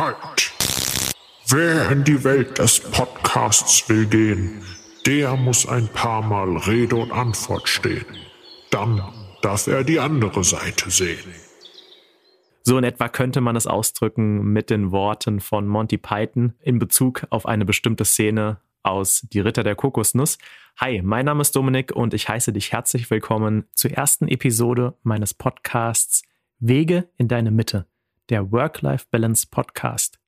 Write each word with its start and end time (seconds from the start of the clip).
Halt! 0.00 0.54
Wer 1.50 1.90
in 1.90 2.04
die 2.04 2.24
Welt 2.24 2.56
des 2.58 2.80
Podcasts 2.80 3.86
will 3.90 4.06
gehen, 4.06 4.62
der 5.04 5.36
muss 5.36 5.68
ein 5.68 5.88
paar 5.88 6.22
Mal 6.22 6.56
Rede 6.56 6.96
und 6.96 7.12
Antwort 7.12 7.68
stehen. 7.68 8.06
Dann 8.70 9.02
darf 9.42 9.66
er 9.66 9.84
die 9.84 10.00
andere 10.00 10.42
Seite 10.42 10.90
sehen. 10.90 11.34
So 12.62 12.78
in 12.78 12.84
etwa 12.84 13.10
könnte 13.10 13.42
man 13.42 13.56
es 13.56 13.66
ausdrücken 13.66 14.54
mit 14.54 14.70
den 14.70 14.90
Worten 14.90 15.38
von 15.38 15.68
Monty 15.68 15.98
Python 15.98 16.54
in 16.62 16.78
Bezug 16.78 17.26
auf 17.28 17.44
eine 17.44 17.66
bestimmte 17.66 18.06
Szene 18.06 18.58
aus 18.82 19.26
Die 19.30 19.40
Ritter 19.40 19.64
der 19.64 19.74
Kokosnuss. 19.74 20.38
Hi, 20.78 21.02
mein 21.02 21.26
Name 21.26 21.42
ist 21.42 21.54
Dominik 21.54 21.92
und 21.92 22.14
ich 22.14 22.26
heiße 22.26 22.54
dich 22.54 22.72
herzlich 22.72 23.10
willkommen 23.10 23.64
zur 23.74 23.90
ersten 23.90 24.28
Episode 24.28 24.94
meines 25.02 25.34
Podcasts 25.34 26.22
Wege 26.58 27.10
in 27.18 27.28
deine 27.28 27.50
Mitte, 27.50 27.86
der 28.30 28.52
Work-Life-Balance 28.52 29.48
Podcast. 29.50 30.18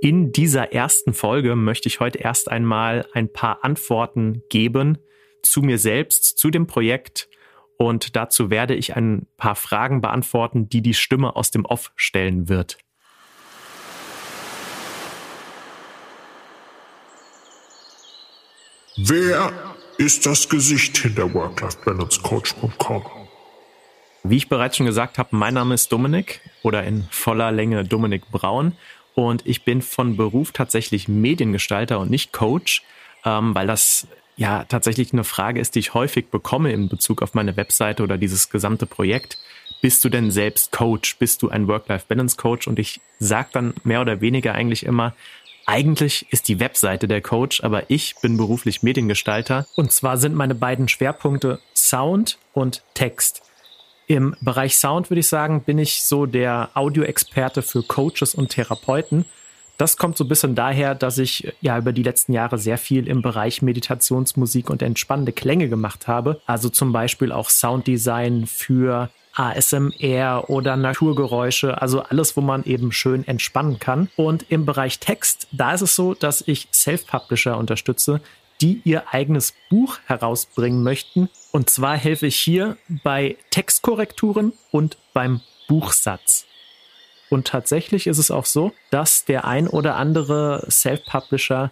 In 0.00 0.32
dieser 0.32 0.72
ersten 0.72 1.12
Folge 1.12 1.56
möchte 1.56 1.88
ich 1.88 2.00
heute 2.00 2.18
erst 2.18 2.50
einmal 2.50 3.06
ein 3.12 3.30
paar 3.30 3.62
Antworten 3.64 4.42
geben 4.48 4.98
zu 5.42 5.60
mir 5.60 5.78
selbst, 5.78 6.38
zu 6.38 6.50
dem 6.50 6.66
Projekt 6.66 7.28
und 7.76 8.16
dazu 8.16 8.50
werde 8.50 8.74
ich 8.74 8.96
ein 8.96 9.26
paar 9.36 9.56
Fragen 9.56 10.00
beantworten, 10.00 10.68
die 10.70 10.80
die 10.80 10.94
Stimme 10.94 11.36
aus 11.36 11.50
dem 11.50 11.66
Off 11.66 11.92
stellen 11.96 12.48
wird. 12.48 12.78
Wer 18.96 19.52
ist 19.98 20.24
das 20.26 20.48
Gesicht 20.48 20.96
hinter 20.98 21.32
Work-Life-Balance-Coach.com? 21.32 23.19
Wie 24.22 24.36
ich 24.36 24.48
bereits 24.48 24.76
schon 24.76 24.86
gesagt 24.86 25.18
habe, 25.18 25.34
mein 25.34 25.54
Name 25.54 25.74
ist 25.74 25.90
Dominik 25.92 26.40
oder 26.62 26.84
in 26.84 27.04
voller 27.10 27.52
Länge 27.52 27.84
Dominik 27.84 28.30
Braun 28.30 28.72
und 29.14 29.46
ich 29.46 29.64
bin 29.64 29.82
von 29.82 30.16
Beruf 30.16 30.52
tatsächlich 30.52 31.08
Mediengestalter 31.08 31.98
und 31.98 32.10
nicht 32.10 32.32
Coach, 32.32 32.82
ähm, 33.24 33.54
weil 33.54 33.66
das 33.66 34.06
ja 34.36 34.64
tatsächlich 34.64 35.12
eine 35.12 35.24
Frage 35.24 35.60
ist, 35.60 35.74
die 35.74 35.80
ich 35.80 35.94
häufig 35.94 36.28
bekomme 36.28 36.72
in 36.72 36.88
Bezug 36.88 37.22
auf 37.22 37.34
meine 37.34 37.56
Webseite 37.56 38.02
oder 38.02 38.18
dieses 38.18 38.50
gesamte 38.50 38.86
Projekt. 38.86 39.38
Bist 39.80 40.04
du 40.04 40.10
denn 40.10 40.30
selbst 40.30 40.72
Coach? 40.72 41.16
Bist 41.16 41.42
du 41.42 41.48
ein 41.48 41.66
Work-Life-Balance-Coach? 41.66 42.66
Und 42.66 42.78
ich 42.78 43.00
sage 43.18 43.48
dann 43.52 43.74
mehr 43.84 44.02
oder 44.02 44.20
weniger 44.20 44.54
eigentlich 44.54 44.84
immer, 44.84 45.14
eigentlich 45.66 46.26
ist 46.30 46.48
die 46.48 46.58
Webseite 46.58 47.06
der 47.06 47.20
Coach, 47.20 47.62
aber 47.62 47.90
ich 47.90 48.16
bin 48.20 48.36
beruflich 48.36 48.82
Mediengestalter. 48.82 49.66
Und 49.76 49.92
zwar 49.92 50.18
sind 50.18 50.34
meine 50.34 50.54
beiden 50.54 50.88
Schwerpunkte 50.88 51.60
Sound 51.74 52.38
und 52.52 52.82
Text. 52.94 53.42
Im 54.10 54.34
Bereich 54.40 54.76
Sound 54.76 55.08
würde 55.08 55.20
ich 55.20 55.28
sagen, 55.28 55.62
bin 55.62 55.78
ich 55.78 56.02
so 56.02 56.26
der 56.26 56.70
Audioexperte 56.74 57.62
für 57.62 57.84
Coaches 57.84 58.34
und 58.34 58.48
Therapeuten. 58.48 59.24
Das 59.76 59.96
kommt 59.96 60.18
so 60.18 60.24
ein 60.24 60.28
bisschen 60.28 60.56
daher, 60.56 60.96
dass 60.96 61.16
ich 61.16 61.54
ja 61.60 61.78
über 61.78 61.92
die 61.92 62.02
letzten 62.02 62.32
Jahre 62.32 62.58
sehr 62.58 62.76
viel 62.76 63.06
im 63.06 63.22
Bereich 63.22 63.62
Meditationsmusik 63.62 64.68
und 64.68 64.82
entspannende 64.82 65.30
Klänge 65.30 65.68
gemacht 65.68 66.08
habe. 66.08 66.40
Also 66.44 66.70
zum 66.70 66.92
Beispiel 66.92 67.30
auch 67.30 67.50
Sounddesign 67.50 68.48
für 68.48 69.10
ASMR 69.36 70.50
oder 70.50 70.74
Naturgeräusche, 70.74 71.80
also 71.80 72.02
alles, 72.02 72.36
wo 72.36 72.40
man 72.40 72.64
eben 72.64 72.90
schön 72.90 73.24
entspannen 73.28 73.78
kann. 73.78 74.10
Und 74.16 74.44
im 74.48 74.66
Bereich 74.66 74.98
Text, 74.98 75.46
da 75.52 75.72
ist 75.72 75.82
es 75.82 75.94
so, 75.94 76.14
dass 76.14 76.42
ich 76.48 76.66
Self-Publisher 76.72 77.56
unterstütze, 77.56 78.20
die 78.60 78.80
ihr 78.82 79.04
eigenes 79.14 79.54
Buch 79.70 79.98
herausbringen 80.06 80.82
möchten. 80.82 81.28
Und 81.52 81.68
zwar 81.70 81.96
helfe 81.96 82.26
ich 82.26 82.36
hier 82.36 82.76
bei 83.02 83.36
Textkorrekturen 83.50 84.52
und 84.70 84.98
beim 85.12 85.40
Buchsatz. 85.68 86.46
Und 87.28 87.46
tatsächlich 87.46 88.06
ist 88.06 88.18
es 88.18 88.30
auch 88.30 88.44
so, 88.44 88.72
dass 88.90 89.24
der 89.24 89.44
ein 89.44 89.68
oder 89.68 89.96
andere 89.96 90.66
Self-Publisher, 90.68 91.70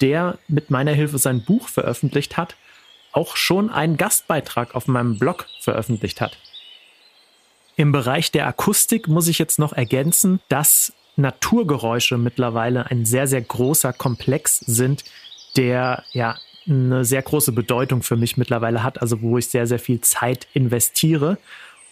der 0.00 0.38
mit 0.48 0.70
meiner 0.70 0.92
Hilfe 0.92 1.18
sein 1.18 1.44
Buch 1.44 1.68
veröffentlicht 1.68 2.36
hat, 2.36 2.56
auch 3.12 3.36
schon 3.36 3.70
einen 3.70 3.96
Gastbeitrag 3.96 4.74
auf 4.74 4.86
meinem 4.86 5.18
Blog 5.18 5.46
veröffentlicht 5.60 6.20
hat. 6.20 6.38
Im 7.76 7.92
Bereich 7.92 8.32
der 8.32 8.46
Akustik 8.46 9.06
muss 9.08 9.28
ich 9.28 9.38
jetzt 9.38 9.58
noch 9.58 9.72
ergänzen, 9.72 10.40
dass 10.48 10.92
Naturgeräusche 11.16 12.18
mittlerweile 12.18 12.86
ein 12.86 13.04
sehr, 13.04 13.26
sehr 13.26 13.42
großer 13.42 13.92
Komplex 13.92 14.58
sind, 14.60 15.04
der 15.56 16.04
ja 16.12 16.36
eine 16.68 17.04
sehr 17.04 17.22
große 17.22 17.52
Bedeutung 17.52 18.02
für 18.02 18.16
mich 18.16 18.36
mittlerweile 18.36 18.82
hat, 18.82 19.00
also 19.00 19.22
wo 19.22 19.38
ich 19.38 19.48
sehr, 19.48 19.66
sehr 19.66 19.78
viel 19.78 20.00
Zeit 20.00 20.46
investiere. 20.54 21.38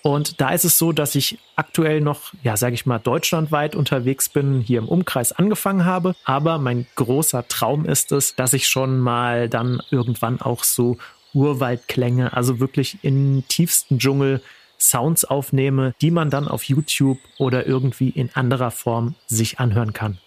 Und 0.02 0.40
da 0.40 0.50
ist 0.50 0.64
es 0.64 0.78
so, 0.78 0.92
dass 0.92 1.16
ich 1.16 1.38
aktuell 1.56 2.00
noch, 2.00 2.32
ja, 2.44 2.56
sage 2.56 2.74
ich 2.74 2.86
mal, 2.86 2.98
deutschlandweit 2.98 3.74
unterwegs 3.74 4.28
bin, 4.28 4.60
hier 4.60 4.78
im 4.78 4.88
Umkreis 4.88 5.32
angefangen 5.32 5.84
habe. 5.84 6.14
Aber 6.24 6.58
mein 6.58 6.86
großer 6.94 7.48
Traum 7.48 7.84
ist 7.84 8.12
es, 8.12 8.36
dass 8.36 8.52
ich 8.52 8.68
schon 8.68 9.00
mal 9.00 9.48
dann 9.48 9.82
irgendwann 9.90 10.40
auch 10.40 10.62
so 10.62 10.96
Urwaldklänge, 11.34 12.32
also 12.34 12.60
wirklich 12.60 12.98
im 13.02 13.42
tiefsten 13.48 13.98
Dschungel 13.98 14.42
Sounds 14.78 15.24
aufnehme, 15.24 15.94
die 16.00 16.10
man 16.10 16.30
dann 16.30 16.48
auf 16.48 16.64
YouTube 16.64 17.18
oder 17.38 17.66
irgendwie 17.66 18.10
in 18.10 18.30
anderer 18.34 18.70
Form 18.70 19.14
sich 19.26 19.58
anhören 19.58 19.92
kann. 19.92 20.18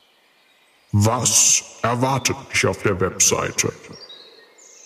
Was 0.91 1.63
erwartet 1.83 2.35
mich 2.49 2.65
auf 2.65 2.81
der 2.81 2.99
Webseite? 2.99 3.71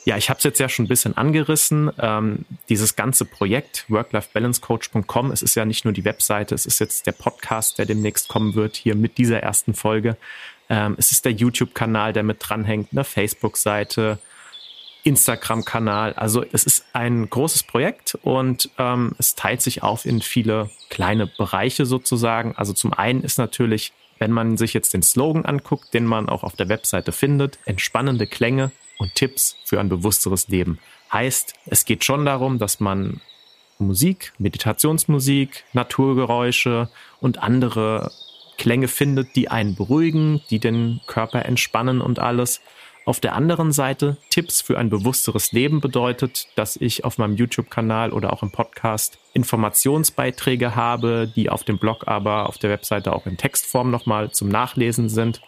Ja, 0.06 0.18
ich 0.18 0.30
habe 0.30 0.38
es 0.38 0.44
jetzt 0.44 0.60
ja 0.60 0.68
schon 0.68 0.86
ein 0.86 0.90
bisschen 0.90 1.16
angerissen. 1.16 1.90
Ähm, 1.98 2.46
dieses 2.68 2.96
ganze 2.96 3.24
Projekt 3.24 3.86
work-life-balance-coach.com, 3.88 5.32
es 5.32 5.42
ist 5.42 5.56
ja 5.56 5.64
nicht 5.64 5.86
nur 5.86 5.94
die 5.94 6.04
Webseite, 6.04 6.54
es 6.54 6.66
ist 6.66 6.80
jetzt 6.80 7.08
der 7.08 7.14
Podcast, 7.14 7.78
der 7.78 7.86
demnächst 7.86 8.28
kommen 8.28 8.54
wird, 8.54 8.76
hier 8.76 8.96
mit 8.96 9.18
dieser 9.18 9.40
ersten 9.42 9.74
Folge. 9.74 10.18
Ähm, 10.70 10.96
es 10.98 11.12
ist 11.12 11.24
der 11.24 11.32
YouTube-Kanal, 11.32 12.12
der 12.12 12.24
mit 12.24 12.38
dranhängt, 12.40 12.90
eine 12.92 13.06
Facebook-Seite, 13.06 14.20
Instagram-Kanal. 15.04 16.14
Also 16.14 16.44
es 16.52 16.66
ist 16.66 16.86
ein 16.92 17.30
großes 17.30 17.64
Projekt 17.64 18.18
und 18.24 18.70
ähm, 18.78 19.14
es 19.20 19.36
teilt 19.36 19.62
sich 19.62 19.84
auf 19.84 20.06
in 20.06 20.22
viele 20.22 20.70
kleine 20.90 21.28
Bereiche 21.28 21.86
sozusagen. 21.86 22.56
Also 22.58 22.74
zum 22.74 22.94
einen 22.94 23.24
ist 23.24 23.38
natürlich 23.38 23.94
wenn 24.20 24.32
man 24.32 24.56
sich 24.56 24.74
jetzt 24.74 24.94
den 24.94 25.04
Slogan 25.04 25.44
anguckt, 25.44 25.94
den 25.94 26.06
man 26.06 26.30
auch 26.30 26.44
auf 26.44 26.56
der 26.56 26.70
Webseite 26.70 27.12
findet, 27.12 27.60
entspannende 27.66 28.26
Klänge 28.26 28.72
und 28.98 29.16
Tipps 29.16 29.56
für 29.66 29.80
ein 29.80 29.90
bewussteres 29.90 30.48
Leben. 30.48 30.80
Heißt, 31.12 31.54
es 31.66 31.86
geht 31.86 32.04
schon 32.04 32.26
darum, 32.26 32.60
dass 32.60 32.80
man 32.80 33.22
Musik, 33.80 34.34
Meditationsmusik, 34.38 35.64
Naturgeräusche 35.74 36.90
und 37.20 37.42
andere 37.42 38.12
Klänge 38.58 38.88
findet, 38.88 39.36
die 39.36 39.50
einen 39.50 39.76
beruhigen, 39.76 40.42
die 40.50 40.60
den 40.60 41.02
Körper 41.08 41.46
entspannen 41.46 42.02
und 42.02 42.20
alles. 42.20 42.62
Auf 43.06 43.20
der 43.20 43.36
anderen 43.36 43.74
Seite 43.74 44.18
Tipps 44.30 44.62
für 44.62 44.78
ein 44.78 44.90
bewussteres 44.90 45.52
Leben 45.52 45.82
bedeutet, 45.82 46.48
dass 46.56 46.78
ich 46.78 47.04
auf 47.04 47.18
meinem 47.18 47.36
YouTube-Kanal 47.36 48.14
oder 48.14 48.32
auch 48.32 48.44
im 48.44 48.52
Podcast 48.52 49.20
Informationsbeiträge 49.34 50.76
habe, 50.76 51.30
die 51.36 51.50
auf 51.50 51.66
dem 51.66 51.80
Blog 51.80 52.08
aber 52.08 52.48
auf 52.48 52.58
der 52.58 52.70
Webseite 52.70 53.12
auch 53.12 53.26
in 53.26 53.36
Textform 53.36 53.92
nochmal 53.92 54.32
zum 54.32 54.48
Nachlesen 54.48 55.10
sind. 55.10 55.42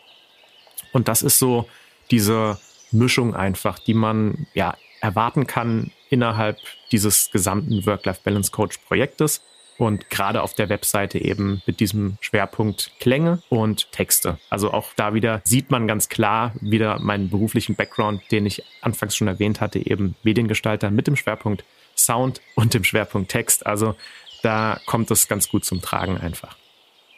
Und 0.91 1.07
das 1.07 1.21
ist 1.21 1.39
so 1.39 1.65
diese 2.11 2.57
Mischung 2.91 3.35
einfach, 3.35 3.79
die 3.79 3.93
man 3.93 4.47
ja 4.53 4.75
erwarten 5.01 5.47
kann 5.47 5.91
innerhalb 6.09 6.57
dieses 6.91 7.31
gesamten 7.31 7.85
Work-Life-Balance-Coach-Projektes 7.85 9.41
und 9.77 10.09
gerade 10.09 10.41
auf 10.41 10.53
der 10.53 10.69
Webseite 10.69 11.19
eben 11.19 11.61
mit 11.65 11.79
diesem 11.79 12.17
Schwerpunkt 12.21 12.91
Klänge 12.99 13.41
und 13.49 13.91
Texte. 13.91 14.37
Also 14.49 14.71
auch 14.71 14.93
da 14.95 15.13
wieder 15.13 15.41
sieht 15.43 15.71
man 15.71 15.87
ganz 15.87 16.09
klar 16.09 16.53
wieder 16.61 16.99
meinen 16.99 17.29
beruflichen 17.29 17.75
Background, 17.75 18.21
den 18.31 18.45
ich 18.45 18.63
anfangs 18.81 19.15
schon 19.15 19.27
erwähnt 19.27 19.61
hatte, 19.61 19.85
eben 19.85 20.15
Mediengestalter 20.23 20.91
mit 20.91 21.07
dem 21.07 21.15
Schwerpunkt 21.15 21.65
Sound 21.95 22.41
und 22.55 22.73
dem 22.73 22.83
Schwerpunkt 22.83 23.31
Text. 23.31 23.65
Also 23.65 23.95
da 24.43 24.79
kommt 24.85 25.11
es 25.11 25.27
ganz 25.27 25.49
gut 25.49 25.65
zum 25.65 25.81
Tragen 25.81 26.17
einfach. 26.17 26.55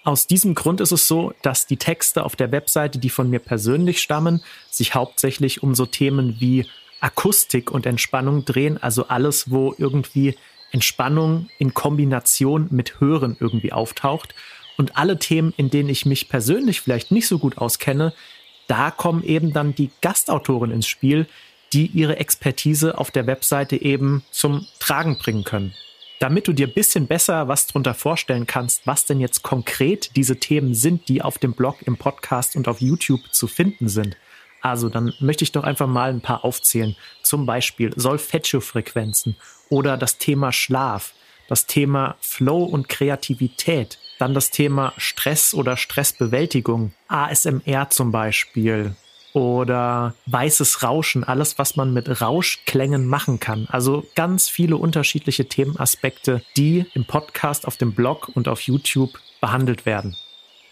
Aus 0.08 0.26
diesem 0.26 0.56
Grund 0.56 0.80
ist 0.80 0.94
es 0.94 1.06
so, 1.06 1.34
dass 1.42 1.68
die 1.68 1.76
Texte 1.76 2.24
auf 2.24 2.38
der 2.38 2.54
Webseite, 2.54 2.98
die 2.98 3.10
von 3.10 3.30
mir 3.30 3.40
persönlich 3.40 4.00
stammen, 4.00 4.42
sich 4.72 4.96
hauptsächlich 4.96 5.64
um 5.64 5.76
so 5.76 5.86
Themen 5.86 6.38
wie 6.40 6.66
Akustik 7.02 7.72
und 7.72 7.86
Entspannung 7.86 8.46
drehen, 8.46 8.82
also 8.82 9.10
alles, 9.10 9.52
wo 9.52 9.76
irgendwie 9.78 10.38
Entspannung 10.72 11.50
in 11.60 11.74
Kombination 11.74 12.70
mit 12.72 13.02
Hören 13.02 13.36
irgendwie 13.42 13.74
auftaucht. 13.74 14.34
Und 14.78 14.96
alle 14.96 15.20
Themen, 15.20 15.54
in 15.58 15.70
denen 15.70 15.90
ich 15.90 16.06
mich 16.06 16.30
persönlich 16.30 16.80
vielleicht 16.80 17.12
nicht 17.12 17.28
so 17.28 17.38
gut 17.38 17.58
auskenne, 17.58 18.14
da 18.68 18.92
kommen 18.92 19.24
eben 19.24 19.52
dann 19.52 19.76
die 19.76 19.92
Gastautoren 20.00 20.72
ins 20.72 20.88
Spiel, 20.88 21.28
die 21.74 21.88
ihre 21.88 22.16
Expertise 22.16 22.98
auf 22.98 23.12
der 23.12 23.28
Webseite 23.28 23.76
eben 23.76 24.24
zum 24.32 24.66
Tragen 24.80 25.18
bringen 25.18 25.44
können. 25.44 25.74
Damit 26.20 26.48
du 26.48 26.54
dir 26.54 26.68
ein 26.68 26.74
bisschen 26.74 27.06
besser 27.06 27.48
was 27.48 27.68
drunter 27.68 27.94
vorstellen 27.94 28.48
kannst, 28.48 28.88
was 28.88 29.06
denn 29.06 29.20
jetzt 29.20 29.44
konkret 29.44 30.16
diese 30.16 30.38
Themen 30.38 30.74
sind, 30.74 31.10
die 31.10 31.22
auf 31.22 31.38
dem 31.38 31.54
Blog, 31.54 31.84
im 31.86 31.98
Podcast 31.98 32.56
und 32.56 32.68
auf 32.68 32.82
YouTube 32.82 33.22
zu 33.32 33.48
finden 33.48 33.88
sind, 33.88 34.18
also 34.62 34.90
dann 34.90 35.14
möchte 35.20 35.44
ich 35.44 35.52
doch 35.52 35.64
einfach 35.64 35.88
mal 35.88 36.10
ein 36.10 36.22
paar 36.22 36.44
aufzählen. 36.44 36.96
Zum 37.22 37.46
Beispiel 37.46 37.94
Solfeggio-Frequenzen 37.96 39.36
oder 39.70 39.98
das 39.98 40.18
Thema 40.18 40.52
Schlaf. 40.52 41.14
das 41.48 41.66
Thema 41.66 42.18
Flow 42.20 42.64
und 42.64 42.90
Kreativität, 42.90 44.00
dann 44.20 44.34
das 44.34 44.52
Thema 44.52 44.94
Stress 44.98 45.54
oder 45.54 45.78
Stressbewältigung, 45.78 46.92
ASMR 47.08 47.90
zum 47.90 48.12
Beispiel 48.12 48.96
oder 49.38 50.16
weißes 50.26 50.82
Rauschen, 50.82 51.24
alles, 51.24 51.60
was 51.60 51.76
man 51.76 51.94
mit 51.94 52.22
Rauschklängen 52.22 53.06
machen 53.06 53.40
kann. 53.40 53.68
Also 53.70 54.04
ganz 54.16 54.50
viele 54.50 54.78
unterschiedliche 54.78 55.48
Themenaspekte, 55.48 56.42
die 56.58 56.86
im 56.96 57.06
Podcast, 57.06 57.68
auf 57.68 57.78
dem 57.78 57.94
Blog 57.94 58.30
und 58.34 58.48
auf 58.48 58.62
YouTube 58.62 59.20
behandelt 59.40 59.86
werden. 59.86 60.18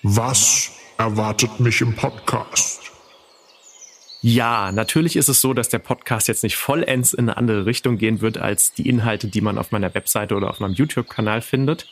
Was 0.02 0.72
erwartet 0.98 1.60
mich 1.60 1.82
im 1.82 1.96
Podcast? 1.96 2.92
Ja, 4.22 4.72
natürlich 4.72 5.16
ist 5.16 5.30
es 5.30 5.42
so, 5.42 5.54
dass 5.54 5.70
der 5.70 5.78
Podcast 5.78 6.28
jetzt 6.28 6.42
nicht 6.42 6.56
vollends 6.56 7.14
in 7.14 7.30
eine 7.30 7.38
andere 7.38 7.68
Richtung 7.68 8.00
gehen 8.00 8.22
wird 8.22 8.40
als 8.40 8.74
die 8.74 8.90
Inhalte, 8.90 9.28
die 9.28 9.42
man 9.42 9.60
auf 9.60 9.72
meiner 9.72 9.94
Webseite 9.94 10.34
oder 10.34 10.50
auf 10.50 10.60
meinem 10.60 10.74
YouTube-Kanal 10.74 11.42
findet. 11.42 11.86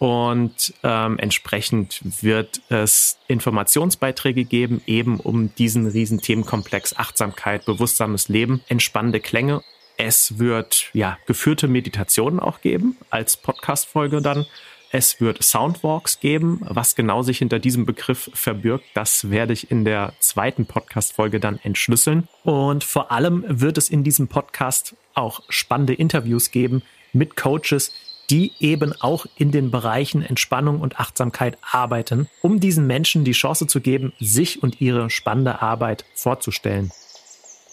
Und 0.00 0.72
ähm, 0.82 1.18
entsprechend 1.18 2.00
wird 2.22 2.62
es 2.70 3.18
Informationsbeiträge 3.28 4.46
geben, 4.46 4.80
eben 4.86 5.20
um 5.20 5.54
diesen 5.56 5.86
riesen 5.86 6.22
Themenkomplex 6.22 6.96
Achtsamkeit, 6.96 7.66
bewusstsames 7.66 8.30
Leben, 8.30 8.62
entspannende 8.68 9.20
Klänge. 9.20 9.62
Es 9.98 10.38
wird 10.38 10.88
ja 10.94 11.18
geführte 11.26 11.68
Meditationen 11.68 12.40
auch 12.40 12.62
geben 12.62 12.96
als 13.10 13.36
Podcast-Folge 13.36 14.22
dann. 14.22 14.46
Es 14.90 15.20
wird 15.20 15.44
Soundwalks 15.44 16.18
geben. 16.18 16.62
Was 16.62 16.94
genau 16.94 17.20
sich 17.20 17.36
hinter 17.36 17.58
diesem 17.58 17.84
Begriff 17.84 18.30
verbirgt, 18.32 18.86
das 18.94 19.28
werde 19.28 19.52
ich 19.52 19.70
in 19.70 19.84
der 19.84 20.14
zweiten 20.18 20.64
Podcast-Folge 20.64 21.40
dann 21.40 21.60
entschlüsseln. 21.62 22.26
Und 22.42 22.84
vor 22.84 23.12
allem 23.12 23.44
wird 23.46 23.76
es 23.76 23.90
in 23.90 24.02
diesem 24.02 24.28
Podcast 24.28 24.96
auch 25.12 25.42
spannende 25.50 25.92
Interviews 25.92 26.50
geben 26.50 26.80
mit 27.12 27.36
Coaches, 27.36 27.92
die 28.30 28.52
eben 28.60 28.94
auch 29.00 29.26
in 29.36 29.50
den 29.50 29.70
Bereichen 29.70 30.22
Entspannung 30.22 30.80
und 30.80 31.00
Achtsamkeit 31.00 31.58
arbeiten, 31.62 32.28
um 32.42 32.60
diesen 32.60 32.86
Menschen 32.86 33.24
die 33.24 33.32
Chance 33.32 33.66
zu 33.66 33.80
geben, 33.80 34.12
sich 34.20 34.62
und 34.62 34.80
ihre 34.80 35.10
spannende 35.10 35.60
Arbeit 35.60 36.04
vorzustellen. 36.14 36.92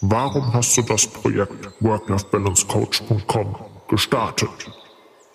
Warum 0.02 0.54
hast 0.54 0.78
du 0.78 0.82
das 0.82 1.08
Projekt 1.08 1.70
Work-Life-Balance-Coach.com 1.82 3.56
gestartet? 3.88 4.50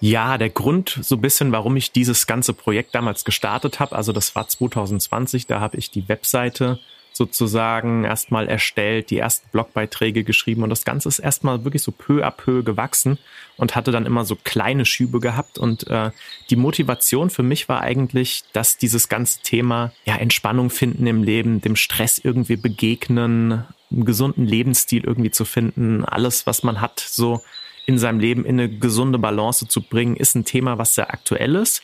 Ja, 0.01 0.37
der 0.37 0.51
Grund 0.51 0.99
so 1.01 1.15
ein 1.15 1.21
bisschen, 1.21 1.53
warum 1.53 1.77
ich 1.77 1.93
dieses 1.93 2.27
ganze 2.27 2.53
Projekt 2.53 2.95
damals 2.95 3.25
gestartet 3.25 3.79
habe, 3.79 3.95
also 3.95 4.13
das 4.13 4.35
war 4.35 4.49
2020, 4.49 5.47
da 5.47 5.61
habe 5.61 5.77
ich 5.77 5.91
die 5.93 6.09
Webseite 6.09 6.81
sozusagen 7.13 8.05
erstmal 8.05 8.49
erstellt, 8.49 9.11
die 9.11 9.19
ersten 9.19 9.49
Blogbeiträge 9.51 10.25
geschrieben 10.25 10.63
und 10.63 10.71
das 10.71 10.85
Ganze 10.85 11.09
ist 11.09 11.19
erstmal 11.19 11.65
wirklich 11.65 11.83
so 11.83 11.93
peu 11.93 12.25
à 12.25 12.31
peu 12.31 12.63
gewachsen 12.63 13.19
und 13.57 13.77
hatte 13.77 13.93
dann 13.93 14.07
immer 14.07 14.25
so 14.25 14.37
kleine 14.37 14.85
Schübe 14.85 15.21
gehabt 15.21 15.59
und 15.59 15.87
äh, 15.89 16.11
die 16.51 16.57
Motivation 16.57 17.31
für 17.31 17.43
mich 17.43 17.69
war 17.69 17.83
eigentlich, 17.83 18.45
dass 18.53 18.77
dieses 18.77 19.09
ganze 19.09 19.41
Thema 19.43 19.93
ja 20.05 20.17
Entspannung 20.17 20.71
finden 20.71 21.07
im 21.07 21.23
Leben, 21.23 21.61
dem 21.61 21.77
Stress 21.77 22.19
irgendwie 22.19 22.57
begegnen, 22.57 23.65
einen 23.91 24.05
gesunden 24.05 24.47
Lebensstil 24.47 25.05
irgendwie 25.05 25.31
zu 25.31 25.45
finden, 25.45 26.05
alles 26.05 26.47
was 26.47 26.63
man 26.63 26.81
hat 26.81 27.01
so 27.01 27.43
in 27.85 27.99
seinem 27.99 28.21
Leben 28.21 28.45
in 28.45 28.61
eine 28.61 28.69
gesunde 28.69 29.19
Balance 29.19 29.67
zu 29.67 29.83
bringen, 29.83 30.17
ist 30.17 30.35
ein 30.35 30.45
Thema, 30.45 30.79
was 30.79 30.95
sehr 30.95 31.13
aktuell 31.13 31.57
ist 31.57 31.83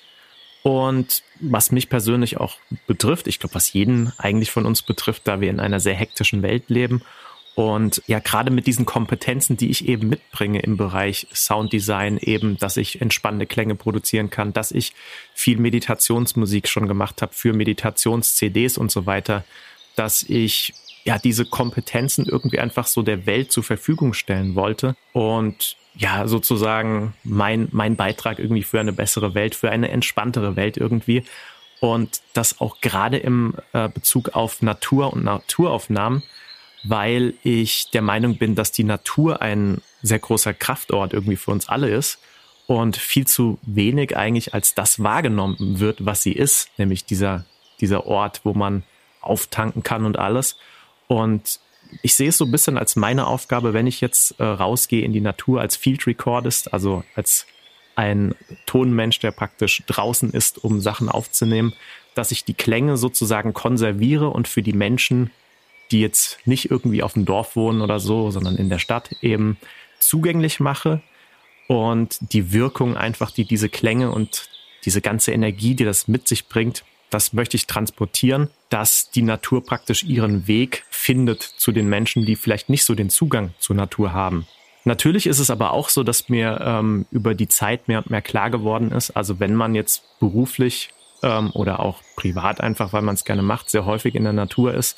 und 0.62 1.22
was 1.40 1.70
mich 1.70 1.88
persönlich 1.88 2.38
auch 2.38 2.56
betrifft, 2.86 3.26
ich 3.26 3.38
glaube, 3.38 3.54
was 3.54 3.72
jeden 3.72 4.12
eigentlich 4.18 4.50
von 4.50 4.66
uns 4.66 4.82
betrifft, 4.82 5.22
da 5.26 5.40
wir 5.40 5.50
in 5.50 5.60
einer 5.60 5.80
sehr 5.80 5.94
hektischen 5.94 6.42
Welt 6.42 6.64
leben. 6.68 7.02
Und 7.54 8.02
ja, 8.06 8.20
gerade 8.20 8.52
mit 8.52 8.68
diesen 8.68 8.86
Kompetenzen, 8.86 9.56
die 9.56 9.68
ich 9.70 9.88
eben 9.88 10.08
mitbringe 10.08 10.60
im 10.60 10.76
Bereich 10.76 11.26
Sounddesign, 11.32 12.18
eben, 12.18 12.56
dass 12.58 12.76
ich 12.76 13.00
entspannende 13.00 13.46
Klänge 13.46 13.74
produzieren 13.74 14.30
kann, 14.30 14.52
dass 14.52 14.70
ich 14.70 14.92
viel 15.34 15.58
Meditationsmusik 15.58 16.68
schon 16.68 16.86
gemacht 16.86 17.20
habe 17.20 17.32
für 17.34 17.52
Meditations-CDs 17.52 18.78
und 18.78 18.92
so 18.92 19.06
weiter, 19.06 19.44
dass 19.96 20.22
ich 20.22 20.72
ja 21.08 21.18
diese 21.18 21.46
Kompetenzen 21.46 22.26
irgendwie 22.26 22.58
einfach 22.58 22.86
so 22.86 23.00
der 23.00 23.24
Welt 23.24 23.50
zur 23.50 23.64
Verfügung 23.64 24.12
stellen 24.12 24.54
wollte. 24.54 24.94
Und 25.14 25.78
ja, 25.94 26.28
sozusagen 26.28 27.14
mein, 27.24 27.68
mein 27.72 27.96
Beitrag 27.96 28.38
irgendwie 28.38 28.62
für 28.62 28.78
eine 28.78 28.92
bessere 28.92 29.34
Welt, 29.34 29.54
für 29.54 29.70
eine 29.70 29.88
entspanntere 29.88 30.54
Welt 30.54 30.76
irgendwie. 30.76 31.24
Und 31.80 32.20
das 32.34 32.60
auch 32.60 32.82
gerade 32.82 33.16
im 33.16 33.54
äh, 33.72 33.88
Bezug 33.88 34.34
auf 34.34 34.60
Natur 34.60 35.14
und 35.14 35.24
Naturaufnahmen, 35.24 36.22
weil 36.84 37.32
ich 37.42 37.90
der 37.90 38.02
Meinung 38.02 38.36
bin, 38.36 38.54
dass 38.54 38.70
die 38.70 38.84
Natur 38.84 39.40
ein 39.40 39.80
sehr 40.02 40.18
großer 40.18 40.52
Kraftort 40.52 41.14
irgendwie 41.14 41.36
für 41.36 41.52
uns 41.52 41.70
alle 41.70 41.88
ist 41.88 42.18
und 42.66 42.98
viel 42.98 43.26
zu 43.26 43.58
wenig 43.62 44.14
eigentlich 44.14 44.52
als 44.52 44.74
das 44.74 45.02
wahrgenommen 45.02 45.56
wird, 45.80 46.04
was 46.04 46.22
sie 46.22 46.32
ist, 46.32 46.68
nämlich 46.76 47.06
dieser, 47.06 47.46
dieser 47.80 48.06
Ort, 48.06 48.42
wo 48.44 48.52
man 48.52 48.82
auftanken 49.22 49.82
kann 49.82 50.04
und 50.04 50.18
alles. 50.18 50.58
Und 51.08 51.58
ich 52.02 52.14
sehe 52.14 52.28
es 52.28 52.38
so 52.38 52.44
ein 52.44 52.52
bisschen 52.52 52.78
als 52.78 52.96
meine 52.96 53.26
Aufgabe, 53.26 53.72
wenn 53.72 53.86
ich 53.86 54.00
jetzt 54.00 54.38
äh, 54.38 54.44
rausgehe 54.44 55.02
in 55.02 55.12
die 55.12 55.20
Natur 55.20 55.60
als 55.60 55.76
Field 55.76 56.06
Recordist, 56.06 56.72
also 56.72 57.02
als 57.16 57.46
ein 57.96 58.34
Tonmensch, 58.66 59.18
der 59.18 59.32
praktisch 59.32 59.82
draußen 59.86 60.30
ist, 60.30 60.62
um 60.62 60.80
Sachen 60.80 61.08
aufzunehmen, 61.08 61.72
dass 62.14 62.30
ich 62.30 62.44
die 62.44 62.54
Klänge 62.54 62.96
sozusagen 62.96 63.54
konserviere 63.54 64.28
und 64.28 64.46
für 64.46 64.62
die 64.62 64.72
Menschen, 64.72 65.30
die 65.90 66.00
jetzt 66.00 66.38
nicht 66.44 66.70
irgendwie 66.70 67.02
auf 67.02 67.14
dem 67.14 67.24
Dorf 67.24 67.56
wohnen 67.56 67.80
oder 67.80 67.98
so, 67.98 68.30
sondern 68.30 68.56
in 68.56 68.68
der 68.68 68.78
Stadt 68.78 69.16
eben 69.22 69.56
zugänglich 69.98 70.60
mache 70.60 71.00
und 71.66 72.18
die 72.32 72.52
Wirkung 72.52 72.96
einfach, 72.96 73.30
die 73.30 73.44
diese 73.44 73.68
Klänge 73.68 74.12
und 74.12 74.48
diese 74.84 75.00
ganze 75.00 75.32
Energie, 75.32 75.74
die 75.74 75.84
das 75.84 76.06
mit 76.06 76.28
sich 76.28 76.48
bringt, 76.48 76.84
das 77.10 77.32
möchte 77.32 77.56
ich 77.56 77.66
transportieren, 77.66 78.50
dass 78.68 79.10
die 79.10 79.22
Natur 79.22 79.64
praktisch 79.64 80.04
ihren 80.04 80.46
Weg 80.46 80.84
findet 80.90 81.42
zu 81.42 81.72
den 81.72 81.88
Menschen, 81.88 82.24
die 82.24 82.36
vielleicht 82.36 82.68
nicht 82.68 82.84
so 82.84 82.94
den 82.94 83.10
Zugang 83.10 83.54
zur 83.58 83.76
Natur 83.76 84.12
haben. 84.12 84.46
Natürlich 84.84 85.26
ist 85.26 85.38
es 85.38 85.50
aber 85.50 85.72
auch 85.72 85.88
so, 85.88 86.02
dass 86.02 86.28
mir 86.28 86.60
ähm, 86.62 87.06
über 87.10 87.34
die 87.34 87.48
Zeit 87.48 87.88
mehr 87.88 87.98
und 87.98 88.10
mehr 88.10 88.22
klar 88.22 88.50
geworden 88.50 88.90
ist, 88.92 89.10
also 89.10 89.40
wenn 89.40 89.54
man 89.54 89.74
jetzt 89.74 90.02
beruflich 90.18 90.90
ähm, 91.22 91.50
oder 91.52 91.80
auch 91.80 92.02
privat 92.16 92.60
einfach, 92.60 92.92
weil 92.92 93.02
man 93.02 93.14
es 93.14 93.24
gerne 93.24 93.42
macht, 93.42 93.70
sehr 93.70 93.84
häufig 93.84 94.14
in 94.14 94.24
der 94.24 94.32
Natur 94.32 94.74
ist, 94.74 94.96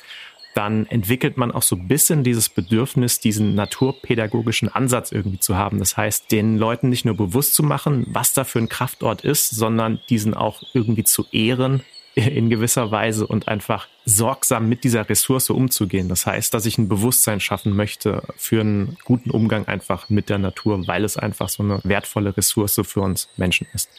dann 0.53 0.85
entwickelt 0.87 1.37
man 1.37 1.51
auch 1.51 1.61
so 1.61 1.75
ein 1.75 1.87
bisschen 1.87 2.23
dieses 2.23 2.49
Bedürfnis, 2.49 3.19
diesen 3.19 3.55
naturpädagogischen 3.55 4.67
Ansatz 4.69 5.11
irgendwie 5.11 5.39
zu 5.39 5.55
haben. 5.55 5.79
Das 5.79 5.95
heißt, 5.95 6.31
den 6.31 6.57
Leuten 6.57 6.89
nicht 6.89 7.05
nur 7.05 7.15
bewusst 7.15 7.53
zu 7.53 7.63
machen, 7.63 8.05
was 8.09 8.33
da 8.33 8.43
für 8.43 8.59
ein 8.59 8.69
Kraftort 8.69 9.21
ist, 9.21 9.49
sondern 9.49 10.01
diesen 10.09 10.33
auch 10.33 10.61
irgendwie 10.73 11.05
zu 11.05 11.25
ehren 11.31 11.83
in 12.15 12.49
gewisser 12.49 12.91
Weise 12.91 13.25
und 13.25 13.47
einfach 13.47 13.87
sorgsam 14.05 14.67
mit 14.67 14.83
dieser 14.83 15.07
Ressource 15.07 15.49
umzugehen. 15.49 16.09
Das 16.09 16.25
heißt, 16.25 16.53
dass 16.53 16.65
ich 16.65 16.77
ein 16.77 16.89
Bewusstsein 16.89 17.39
schaffen 17.39 17.75
möchte 17.75 18.23
für 18.35 18.61
einen 18.61 18.97
guten 19.05 19.31
Umgang 19.31 19.65
einfach 19.67 20.09
mit 20.09 20.29
der 20.29 20.37
Natur, 20.37 20.87
weil 20.87 21.05
es 21.05 21.17
einfach 21.17 21.49
so 21.49 21.63
eine 21.63 21.79
wertvolle 21.83 22.35
Ressource 22.35 22.81
für 22.83 23.01
uns 23.01 23.29
Menschen 23.37 23.67
ist. 23.73 23.89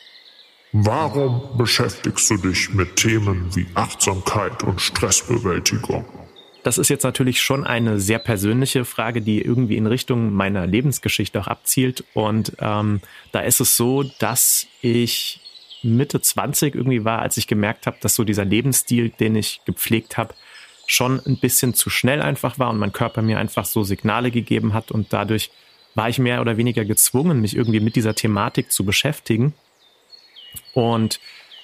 Warum 0.73 1.57
beschäftigst 1.59 2.31
du 2.31 2.37
dich 2.39 2.73
mit 2.73 2.97
Themen 2.97 3.55
wie 3.55 3.67
Achtsamkeit 3.75 4.63
und 4.63 4.81
Stressbewältigung? 4.81 6.05
Das 6.63 6.79
ist 6.79 6.89
jetzt 6.89 7.03
natürlich 7.03 7.41
schon 7.41 7.67
eine 7.67 7.99
sehr 7.99 8.19
persönliche 8.19 8.85
Frage, 8.85 9.21
die 9.21 9.43
irgendwie 9.43 9.77
in 9.77 9.87
Richtung 9.87 10.33
meiner 10.33 10.67
Lebensgeschichte 10.67 11.41
auch 11.41 11.49
abzielt. 11.49 12.05
Und 12.15 12.53
ähm, 12.61 13.01
da 13.33 13.41
ist 13.41 13.61
es 13.61 13.77
so, 13.77 14.05
dass 14.21 14.67
ich 14.81 15.41
Mitte 15.83 16.21
20 16.21 16.75
irgendwie 16.75 17.05
war, 17.05 17.21
als 17.21 17.37
ich 17.37 17.47
gemerkt 17.47 17.87
habe, 17.87 17.97
dass 18.01 18.15
so 18.15 18.25
dieser 18.25 18.45
Lebensstil, 18.45 19.11
den 19.11 19.37
ich 19.37 19.61
gepflegt 19.65 20.17
habe, 20.17 20.35
schon 20.87 21.21
ein 21.27 21.39
bisschen 21.39 21.75
zu 21.75 21.91
schnell 21.91 22.21
einfach 22.21 22.59
war 22.59 22.71
und 22.71 22.79
mein 22.79 22.93
Körper 22.93 23.23
mir 23.23 23.39
einfach 23.39 23.65
so 23.65 23.83
Signale 23.83 24.31
gegeben 24.31 24.75
hat 24.75 24.91
und 24.91 25.13
dadurch 25.13 25.51
war 25.95 26.09
ich 26.09 26.19
mehr 26.19 26.41
oder 26.41 26.57
weniger 26.57 26.85
gezwungen, 26.85 27.41
mich 27.41 27.57
irgendwie 27.57 27.81
mit 27.81 27.97
dieser 27.97 28.15
Thematik 28.15 28.73
zu 28.73 28.85
beschäftigen. 28.85 29.53
Und 30.75 31.21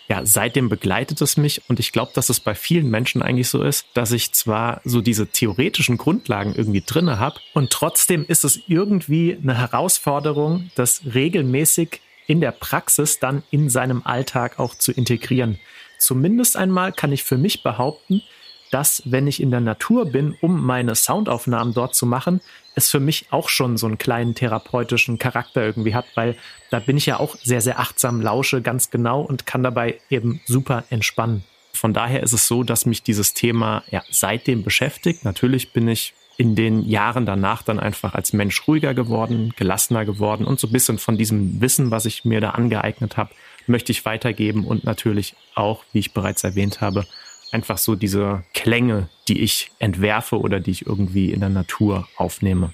ja, 0.09 0.25
seitdem 0.25 0.71
begleitet 0.71 1.21
es 1.21 1.37
mich 1.37 1.63
und 1.69 1.79
ich 1.79 1.93
glaube, 1.93 2.13
dass 2.15 2.31
es 2.31 2.41
bei 2.41 2.55
vielen 2.55 2.89
Menschen 2.89 3.23
eigentlich 3.23 3.49
so 3.49 3.63
ist, 3.63 3.87
dass 3.93 4.13
ich 4.13 4.33
zwar 4.33 4.81
so 4.85 5.03
diese 5.03 5.27
theoretischen 5.27 5.99
Grundlagen 5.99 6.55
irgendwie 6.55 6.83
drinne 6.85 7.19
habe 7.19 7.41
und 7.53 7.71
trotzdem 7.71 8.25
ist 8.27 8.45
es 8.45 8.59
irgendwie 8.69 9.39
eine 9.43 9.59
Herausforderung, 9.59 10.71
das 10.75 11.03
regelmäßig 11.13 12.01
in 12.29 12.41
der 12.41 12.53
Praxis 12.53 13.19
dann 13.19 13.43
in 13.51 13.69
seinem 13.69 14.03
Alltag 14.05 14.61
auch 14.61 14.77
zu 14.77 14.93
integrieren. 14.93 15.59
Zumindest 15.99 16.57
einmal 16.57 16.93
kann 16.93 17.11
ich 17.11 17.25
für 17.25 17.39
mich 17.39 17.65
behaupten, 17.65 18.23
dass 18.71 19.03
wenn 19.07 19.27
ich 19.27 19.41
in 19.41 19.51
der 19.51 19.61
Natur 19.61 20.05
bin, 20.05 20.37
um 20.41 20.65
meine 20.65 20.95
Soundaufnahmen 20.95 21.75
dort 21.75 21.95
zu 21.95 22.07
machen, 22.07 22.41
es 22.75 22.91
für 22.91 23.01
mich 23.01 23.27
auch 23.31 23.49
schon 23.49 23.77
so 23.79 23.87
einen 23.87 23.99
kleinen 23.99 24.35
therapeutischen 24.35 25.19
Charakter 25.19 25.65
irgendwie 25.65 25.95
hat, 25.95 26.05
weil 26.15 26.37
da 26.71 26.79
bin 26.79 26.99
ich 26.99 27.07
ja 27.07 27.19
auch 27.19 27.35
sehr, 27.43 27.63
sehr 27.63 27.81
achtsam, 27.81 28.21
lausche 28.21 28.61
ganz 28.61 28.91
genau 28.91 29.23
und 29.23 29.47
kann 29.47 29.63
dabei 29.63 29.99
eben 30.11 30.41
super 30.45 30.85
entspannen. 30.91 31.45
Von 31.73 31.95
daher 31.95 32.23
ist 32.23 32.33
es 32.33 32.47
so, 32.47 32.63
dass 32.63 32.87
mich 32.87 33.03
dieses 33.03 33.33
Thema 33.33 33.85
ja 33.91 34.03
seitdem 34.11 34.65
beschäftigt. 34.65 35.25
Natürlich 35.25 35.73
bin 35.73 35.89
ich 35.89 36.13
in 36.39 36.55
den 36.55 36.89
Jahren 36.89 37.27
danach 37.27 37.63
dann 37.63 37.81
einfach 37.81 38.15
als 38.15 38.33
Mensch 38.33 38.67
ruhiger 38.69 38.95
geworden, 38.95 39.53
gelassener 39.57 40.05
geworden 40.05 40.47
und 40.47 40.61
so 40.61 40.69
ein 40.69 40.73
bisschen 40.73 40.99
von 40.99 41.19
diesem 41.19 41.61
Wissen, 41.61 41.91
was 41.91 42.07
ich 42.07 42.25
mir 42.25 42.41
da 42.41 42.51
angeeignet 42.51 43.17
habe, 43.17 43.31
möchte 43.67 43.91
ich 43.91 44.05
weitergeben 44.05 44.65
und 44.65 44.85
natürlich 44.85 45.35
auch, 45.57 45.85
wie 45.93 45.99
ich 45.99 46.15
bereits 46.15 46.45
erwähnt 46.45 46.81
habe, 46.81 47.07
einfach 47.51 47.77
so 47.77 47.97
diese 47.97 48.45
Klänge, 48.55 49.09
die 49.27 49.41
ich 49.41 49.73
entwerfe 49.81 50.39
oder 50.39 50.61
die 50.61 50.71
ich 50.71 50.87
irgendwie 50.87 51.33
in 51.33 51.41
der 51.41 51.49
Natur 51.49 52.09
aufnehme. 52.17 52.73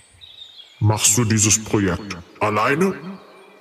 Machst 0.78 1.16
du 1.16 1.24
dieses 1.24 1.64
Projekt 1.64 2.18
alleine? 2.40 2.94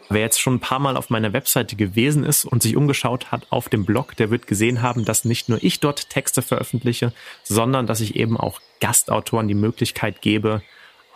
Wer 0.09 0.21
jetzt 0.21 0.39
schon 0.39 0.55
ein 0.55 0.59
paar 0.59 0.79
Mal 0.79 0.97
auf 0.97 1.09
meiner 1.09 1.33
Webseite 1.33 1.75
gewesen 1.75 2.23
ist 2.23 2.45
und 2.45 2.61
sich 2.61 2.75
umgeschaut 2.75 3.31
hat 3.31 3.47
auf 3.49 3.69
dem 3.69 3.85
Blog, 3.85 4.15
der 4.15 4.29
wird 4.29 4.47
gesehen 4.47 4.81
haben, 4.81 5.05
dass 5.05 5.25
nicht 5.25 5.49
nur 5.49 5.63
ich 5.63 5.79
dort 5.79 6.09
Texte 6.09 6.41
veröffentliche, 6.41 7.13
sondern 7.43 7.87
dass 7.87 8.01
ich 8.01 8.15
eben 8.15 8.37
auch 8.37 8.59
Gastautoren 8.79 9.47
die 9.47 9.53
Möglichkeit 9.53 10.21
gebe, 10.21 10.61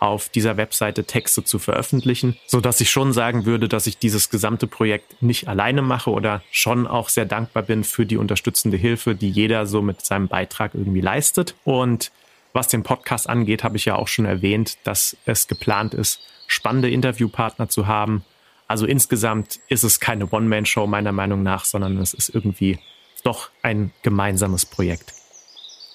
auf 0.00 0.28
dieser 0.28 0.56
Webseite 0.56 1.04
Texte 1.04 1.44
zu 1.44 1.58
veröffentlichen, 1.58 2.36
so 2.46 2.60
dass 2.60 2.80
ich 2.80 2.90
schon 2.90 3.12
sagen 3.12 3.46
würde, 3.46 3.68
dass 3.68 3.86
ich 3.86 3.98
dieses 3.98 4.30
gesamte 4.30 4.66
Projekt 4.66 5.22
nicht 5.22 5.48
alleine 5.48 5.82
mache 5.82 6.10
oder 6.10 6.42
schon 6.50 6.86
auch 6.86 7.08
sehr 7.08 7.24
dankbar 7.24 7.64
bin 7.64 7.84
für 7.84 8.06
die 8.06 8.16
unterstützende 8.16 8.76
Hilfe, 8.76 9.14
die 9.14 9.30
jeder 9.30 9.66
so 9.66 9.82
mit 9.82 10.04
seinem 10.04 10.28
Beitrag 10.28 10.74
irgendwie 10.74 11.00
leistet. 11.00 11.54
Und 11.64 12.12
was 12.52 12.68
den 12.68 12.82
Podcast 12.82 13.28
angeht, 13.28 13.64
habe 13.64 13.76
ich 13.76 13.84
ja 13.84 13.96
auch 13.96 14.08
schon 14.08 14.24
erwähnt, 14.24 14.78
dass 14.84 15.16
es 15.26 15.48
geplant 15.48 15.94
ist, 15.94 16.20
spannende 16.46 16.90
Interviewpartner 16.90 17.68
zu 17.68 17.86
haben. 17.86 18.24
Also 18.68 18.86
insgesamt 18.86 19.60
ist 19.68 19.82
es 19.82 19.98
keine 19.98 20.30
One-Man-Show 20.30 20.86
meiner 20.86 21.12
Meinung 21.12 21.42
nach, 21.42 21.64
sondern 21.64 21.96
es 21.98 22.14
ist 22.14 22.28
irgendwie 22.28 22.78
doch 23.24 23.50
ein 23.62 23.90
gemeinsames 24.02 24.66
Projekt. 24.66 25.14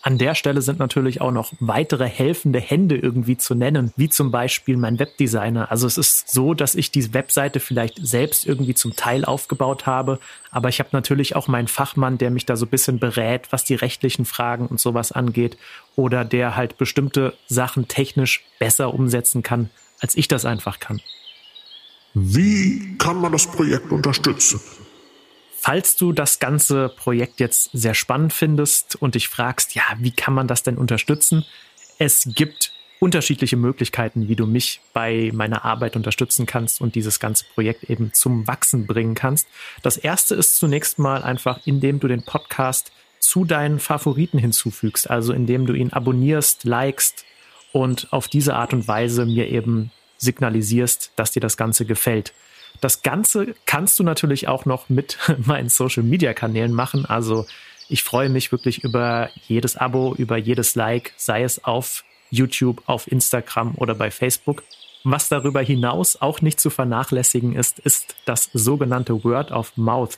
An 0.06 0.18
der 0.18 0.36
Stelle 0.36 0.62
sind 0.62 0.80
natürlich 0.80 1.22
auch 1.22 1.32
noch 1.32 1.54
weitere 1.62 2.06
helfende 2.10 2.60
Hände 2.60 2.98
irgendwie 2.98 3.38
zu 3.38 3.56
nennen, 3.56 3.94
wie 3.96 4.10
zum 4.10 4.32
Beispiel 4.32 4.76
mein 4.76 5.00
Webdesigner. 5.00 5.72
Also 5.72 5.88
es 5.88 5.98
ist 5.98 6.30
so, 6.30 6.54
dass 6.54 6.76
ich 6.76 6.92
die 6.92 7.14
Webseite 7.14 7.62
vielleicht 7.62 8.06
selbst 8.06 8.46
irgendwie 8.46 8.74
zum 8.74 8.98
Teil 8.98 9.24
aufgebaut 9.24 9.86
habe, 9.86 10.20
aber 10.52 10.68
ich 10.68 10.80
habe 10.80 10.90
natürlich 10.92 11.38
auch 11.38 11.48
meinen 11.48 11.70
Fachmann, 11.70 12.18
der 12.18 12.32
mich 12.32 12.46
da 12.46 12.58
so 12.58 12.66
ein 12.66 12.70
bisschen 12.70 13.00
berät, 13.00 13.54
was 13.54 13.64
die 13.64 13.76
rechtlichen 13.76 14.26
Fragen 14.26 14.68
und 14.68 14.82
sowas 14.82 15.14
angeht 15.14 15.58
oder 15.96 16.26
der 16.26 16.58
halt 16.58 16.78
bestimmte 16.78 17.38
Sachen 17.48 17.88
technisch 17.88 18.44
besser 18.60 18.94
umsetzen 18.94 19.42
kann, 19.42 19.70
als 20.02 20.18
ich 20.18 20.28
das 20.28 20.44
einfach 20.44 20.82
kann. 20.82 21.00
Wie 22.14 22.96
kann 22.98 23.20
man 23.20 23.32
das 23.32 23.48
Projekt 23.48 23.92
unterstützen? 23.92 24.62
Falls 25.60 25.96
du 25.96 26.12
das 26.12 26.40
ganze 26.40 26.90
Projekt 26.90 27.40
jetzt 27.40 27.70
sehr 27.74 27.94
spannend 27.94 28.34
findest 28.34 28.96
und 29.02 29.16
dich 29.16 29.30
fragst, 29.30 29.74
ja, 29.76 29.84
wie 29.98 30.12
kann 30.12 30.34
man 30.34 30.48
das 30.48 30.62
denn 30.62 30.78
unterstützen? 30.78 31.46
Es 31.98 32.28
gibt 32.36 32.74
unterschiedliche 33.00 33.58
Möglichkeiten, 33.58 34.28
wie 34.28 34.36
du 34.36 34.46
mich 34.46 34.82
bei 34.94 35.32
meiner 35.34 35.66
Arbeit 35.66 35.96
unterstützen 35.96 36.46
kannst 36.46 36.82
und 36.82 36.96
dieses 36.96 37.20
ganze 37.20 37.46
Projekt 37.54 37.86
eben 37.86 38.14
zum 38.14 38.48
Wachsen 38.48 38.86
bringen 38.86 39.16
kannst. 39.16 39.48
Das 39.82 39.98
erste 39.98 40.36
ist 40.36 40.58
zunächst 40.58 41.00
mal 41.00 41.24
einfach, 41.24 41.62
indem 41.66 42.00
du 42.00 42.08
den 42.08 42.24
Podcast 42.24 42.92
zu 43.20 43.44
deinen 43.44 43.80
Favoriten 43.80 44.38
hinzufügst, 44.38 45.10
also 45.10 45.34
indem 45.34 45.66
du 45.66 45.74
ihn 45.74 45.92
abonnierst, 45.92 46.64
likest 46.66 47.26
und 47.72 48.14
auf 48.14 48.28
diese 48.28 48.56
Art 48.56 48.74
und 48.74 48.88
Weise 48.88 49.26
mir 49.26 49.50
eben 49.50 49.92
signalisierst, 50.24 51.12
dass 51.16 51.32
dir 51.32 51.40
das 51.40 51.58
Ganze 51.58 51.86
gefällt. 51.86 52.34
Das 52.82 53.02
Ganze 53.02 53.56
kannst 53.66 54.00
du 54.00 54.04
natürlich 54.04 54.48
auch 54.48 54.66
noch 54.66 54.90
mit 54.90 55.18
meinen 55.46 55.70
Social 55.70 56.04
Media 56.04 56.34
Kanälen 56.34 56.74
machen. 56.74 57.06
Also 57.06 57.46
ich 57.90 58.04
freue 58.04 58.30
mich 58.30 58.52
wirklich 58.52 58.84
über 58.84 59.30
jedes 59.48 59.76
Abo, 59.76 60.16
über 60.18 60.38
jedes 60.38 60.76
Like, 60.76 61.14
sei 61.18 61.44
es 61.44 61.64
auf 61.64 62.04
YouTube, 62.30 62.82
auf 62.88 63.12
Instagram 63.12 63.76
oder 63.76 63.94
bei 63.94 64.10
Facebook. 64.10 64.64
Was 65.04 65.30
darüber 65.30 65.62
hinaus 65.62 66.22
auch 66.22 66.42
nicht 66.42 66.60
zu 66.60 66.70
vernachlässigen 66.70 67.56
ist, 67.56 67.80
ist 67.80 68.16
das 68.26 68.50
sogenannte 68.54 69.24
Word 69.24 69.52
of 69.52 69.76
Mouth. 69.76 70.18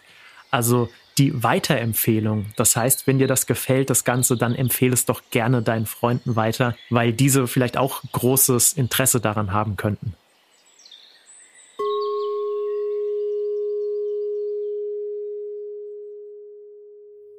Also 0.51 0.89
die 1.17 1.43
Weiterempfehlung. 1.43 2.47
Das 2.55 2.75
heißt, 2.75 3.07
wenn 3.07 3.19
dir 3.19 3.27
das 3.27 3.47
gefällt, 3.47 3.89
das 3.89 4.03
Ganze, 4.03 4.35
dann 4.37 4.53
empfehle 4.53 4.93
es 4.93 5.05
doch 5.05 5.21
gerne 5.31 5.61
deinen 5.61 5.85
Freunden 5.85 6.35
weiter, 6.35 6.75
weil 6.89 7.13
diese 7.13 7.47
vielleicht 7.47 7.77
auch 7.77 8.01
großes 8.11 8.73
Interesse 8.73 9.21
daran 9.21 9.53
haben 9.53 9.77
könnten. 9.77 10.13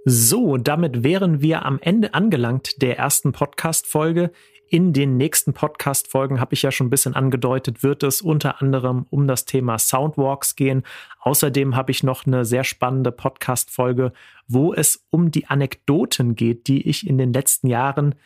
So, 0.08 0.56
damit 0.56 1.02
wären 1.02 1.42
wir 1.42 1.66
am 1.66 1.80
Ende 1.80 2.14
angelangt 2.14 2.80
der 2.80 2.96
ersten 2.96 3.32
Podcast-Folge. 3.32 4.30
In 4.68 4.92
den 4.92 5.16
nächsten 5.16 5.52
Podcast-Folgen 5.52 6.40
habe 6.40 6.54
ich 6.54 6.62
ja 6.62 6.72
schon 6.72 6.88
ein 6.88 6.90
bisschen 6.90 7.14
angedeutet, 7.14 7.84
wird 7.84 8.02
es 8.02 8.20
unter 8.20 8.60
anderem 8.60 9.06
um 9.10 9.28
das 9.28 9.44
Thema 9.44 9.78
Soundwalks 9.78 10.56
gehen. 10.56 10.82
Außerdem 11.20 11.76
habe 11.76 11.92
ich 11.92 12.02
noch 12.02 12.26
eine 12.26 12.44
sehr 12.44 12.64
spannende 12.64 13.12
Podcast-Folge, 13.12 14.12
wo 14.48 14.74
es 14.74 15.06
um 15.10 15.30
die 15.30 15.46
Anekdoten 15.46 16.34
geht, 16.34 16.66
die 16.66 16.88
ich 16.88 17.06
in 17.06 17.16
den 17.16 17.32
letzten 17.32 17.68
Jahren 17.68 18.16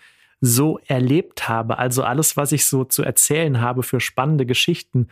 so 0.40 0.80
erlebt 0.86 1.46
habe. 1.46 1.78
Also 1.78 2.04
alles, 2.04 2.38
was 2.38 2.52
ich 2.52 2.64
so 2.64 2.84
zu 2.84 3.02
erzählen 3.02 3.60
habe 3.60 3.82
für 3.82 4.00
spannende 4.00 4.46
Geschichten 4.46 5.08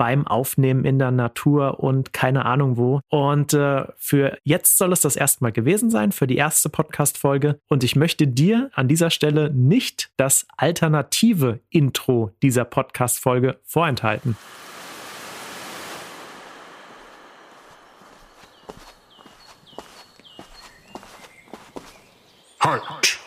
beim 0.00 0.26
Aufnehmen 0.26 0.86
in 0.86 0.98
der 0.98 1.10
Natur 1.10 1.80
und 1.80 2.14
keine 2.14 2.46
Ahnung 2.46 2.78
wo. 2.78 3.02
Und 3.10 3.52
äh, 3.52 3.84
für 3.98 4.38
jetzt 4.44 4.78
soll 4.78 4.94
es 4.94 5.02
das 5.02 5.14
erstmal 5.14 5.52
gewesen 5.52 5.90
sein, 5.90 6.10
für 6.10 6.26
die 6.26 6.38
erste 6.38 6.70
Podcast-Folge. 6.70 7.60
Und 7.68 7.84
ich 7.84 7.96
möchte 7.96 8.26
dir 8.26 8.70
an 8.72 8.88
dieser 8.88 9.10
Stelle 9.10 9.50
nicht 9.52 10.08
das 10.16 10.46
alternative 10.56 11.60
Intro 11.68 12.30
dieser 12.42 12.64
Podcast-Folge 12.64 13.60
vorenthalten. 13.62 14.38
Halt! 22.58 23.18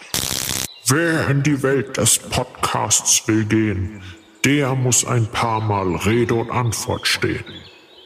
Wer 0.88 1.30
in 1.30 1.44
die 1.44 1.62
Welt 1.62 1.98
des 1.98 2.18
Podcasts 2.18 3.27
will 3.27 3.46
gehen, 3.46 4.01
der 4.46 4.76
muss 4.76 5.06
ein 5.06 5.28
paar 5.28 5.62
Mal 5.62 5.96
Rede 5.96 6.34
und 6.34 6.52
Antwort 6.52 7.08
stehen. 7.08 7.46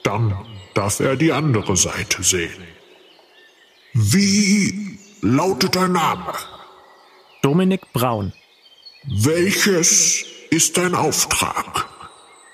Dann 0.04 0.38
darf 0.74 1.00
er 1.00 1.16
die 1.16 1.32
andere 1.32 1.76
Seite 1.76 2.24
sehen. 2.24 2.64
Wie 3.94 5.00
lautet 5.22 5.76
dein 5.76 5.94
Name? 5.94 6.34
Dominik 7.42 7.92
Braun. 7.94 8.34
Welches 9.04 10.26
ist 10.52 10.78
dein 10.78 10.94
Auftrag? 10.94 11.88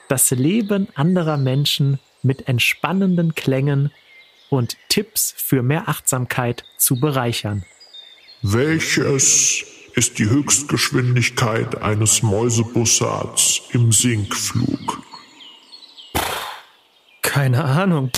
Das 0.07 0.31
Leben 0.31 0.87
anderer 0.95 1.37
Menschen 1.37 1.99
mit 2.21 2.47
entspannenden 2.47 3.35
Klängen 3.35 3.91
und 4.49 4.77
Tipps 4.87 5.33
für 5.35 5.63
mehr 5.63 5.89
Achtsamkeit 5.89 6.63
zu 6.77 6.99
bereichern. 6.99 7.65
Welches 8.41 9.65
ist 9.95 10.19
die 10.19 10.29
Höchstgeschwindigkeit 10.29 11.81
eines 11.81 12.23
Mäusebussards 12.23 13.61
im 13.71 13.91
Sinkflug? 13.91 15.01
Keine 17.21 17.63
Ahnung. 17.63 18.11